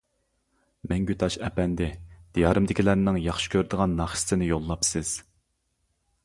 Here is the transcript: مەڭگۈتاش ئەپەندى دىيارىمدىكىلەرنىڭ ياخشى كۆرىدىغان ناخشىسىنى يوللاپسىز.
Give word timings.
مەڭگۈتاش 0.93 1.35
ئەپەندى 1.47 1.89
دىيارىمدىكىلەرنىڭ 2.37 3.21
ياخشى 3.27 3.53
كۆرىدىغان 3.57 3.95
ناخشىسىنى 4.01 4.49
يوللاپسىز. 4.49 5.15